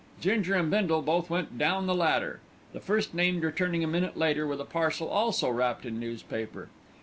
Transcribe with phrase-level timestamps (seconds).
[0.19, 2.39] Ginger and Bindle both went down the ladder,
[2.73, 6.69] the first named returning a minute later with a parcel, also wrapped in newspaper.